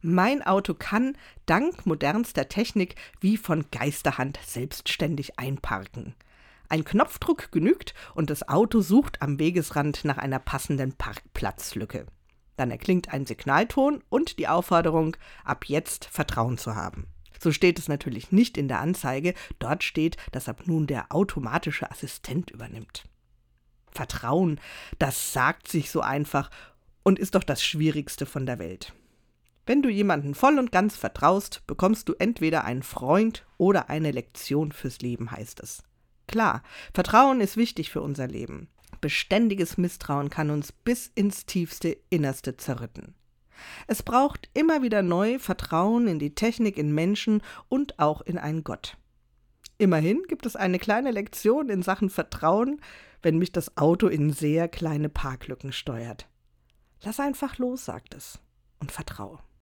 Mein 0.00 0.44
Auto 0.44 0.74
kann 0.74 1.16
dank 1.46 1.84
modernster 1.84 2.48
Technik 2.48 2.94
wie 3.20 3.36
von 3.36 3.64
Geisterhand 3.72 4.38
selbstständig 4.44 5.40
einparken. 5.40 6.14
Ein 6.68 6.84
Knopfdruck 6.84 7.50
genügt 7.50 7.94
und 8.14 8.30
das 8.30 8.48
Auto 8.48 8.80
sucht 8.80 9.20
am 9.22 9.40
Wegesrand 9.40 10.04
nach 10.04 10.18
einer 10.18 10.38
passenden 10.38 10.92
Parkplatzlücke. 10.92 12.06
Dann 12.56 12.70
erklingt 12.70 13.12
ein 13.12 13.26
Signalton 13.26 14.04
und 14.08 14.38
die 14.38 14.46
Aufforderung, 14.46 15.16
ab 15.44 15.64
jetzt 15.64 16.04
Vertrauen 16.04 16.58
zu 16.58 16.76
haben. 16.76 17.08
So 17.40 17.50
steht 17.50 17.78
es 17.78 17.88
natürlich 17.88 18.30
nicht 18.30 18.56
in 18.56 18.68
der 18.68 18.80
Anzeige, 18.80 19.34
dort 19.58 19.82
steht, 19.82 20.16
dass 20.30 20.48
ab 20.48 20.62
nun 20.66 20.86
der 20.86 21.12
automatische 21.12 21.90
Assistent 21.90 22.50
übernimmt. 22.50 23.04
Vertrauen, 23.90 24.60
das 25.00 25.32
sagt 25.32 25.66
sich 25.66 25.90
so 25.90 26.02
einfach 26.02 26.50
und 27.02 27.18
ist 27.18 27.34
doch 27.34 27.44
das 27.44 27.64
Schwierigste 27.64 28.26
von 28.26 28.46
der 28.46 28.60
Welt. 28.60 28.92
Wenn 29.68 29.82
du 29.82 29.90
jemanden 29.90 30.34
voll 30.34 30.58
und 30.58 30.72
ganz 30.72 30.96
vertraust, 30.96 31.60
bekommst 31.66 32.08
du 32.08 32.14
entweder 32.18 32.64
einen 32.64 32.82
Freund 32.82 33.44
oder 33.58 33.90
eine 33.90 34.12
Lektion 34.12 34.72
fürs 34.72 35.00
Leben, 35.00 35.30
heißt 35.30 35.60
es. 35.60 35.82
Klar, 36.26 36.62
Vertrauen 36.94 37.42
ist 37.42 37.58
wichtig 37.58 37.90
für 37.90 38.00
unser 38.00 38.26
Leben. 38.28 38.68
Beständiges 39.02 39.76
Misstrauen 39.76 40.30
kann 40.30 40.48
uns 40.48 40.72
bis 40.72 41.12
ins 41.14 41.44
tiefste 41.44 41.98
Innerste 42.08 42.56
zerrütten. 42.56 43.14
Es 43.86 44.02
braucht 44.02 44.48
immer 44.54 44.80
wieder 44.80 45.02
neu 45.02 45.38
Vertrauen 45.38 46.08
in 46.08 46.18
die 46.18 46.34
Technik, 46.34 46.78
in 46.78 46.94
Menschen 46.94 47.42
und 47.68 47.98
auch 47.98 48.22
in 48.22 48.38
einen 48.38 48.64
Gott. 48.64 48.96
Immerhin 49.76 50.22
gibt 50.28 50.46
es 50.46 50.56
eine 50.56 50.78
kleine 50.78 51.10
Lektion 51.10 51.68
in 51.68 51.82
Sachen 51.82 52.08
Vertrauen, 52.08 52.80
wenn 53.20 53.36
mich 53.36 53.52
das 53.52 53.76
Auto 53.76 54.06
in 54.06 54.32
sehr 54.32 54.66
kleine 54.66 55.10
Parklücken 55.10 55.72
steuert. 55.72 56.26
Lass 57.02 57.20
einfach 57.20 57.58
los, 57.58 57.84
sagt 57.84 58.14
es, 58.14 58.38
und 58.80 58.90
vertraue. 58.90 59.40